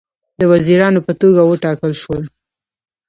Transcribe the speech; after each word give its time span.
د 0.39 0.41
وزیرانو 0.51 0.99
په 1.07 1.13
توګه 1.21 1.41
وټاکل 1.45 1.91
شول. 2.01 2.21